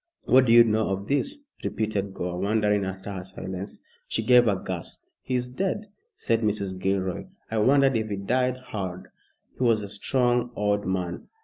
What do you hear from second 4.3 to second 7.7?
a gasp. "He is dead," said Mrs. Gilroy. "I